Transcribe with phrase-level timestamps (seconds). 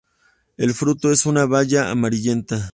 [0.57, 2.69] El fruto es una baya amarillenta.